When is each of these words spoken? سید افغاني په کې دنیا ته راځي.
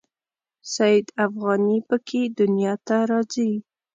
سید 0.73 1.05
افغاني 1.25 1.77
په 1.89 1.95
کې 2.07 2.21
دنیا 2.39 2.73
ته 2.87 2.97
راځي. 3.09 3.51